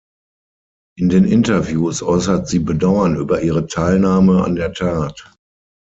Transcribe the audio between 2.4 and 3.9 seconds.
sie Bedauern über ihre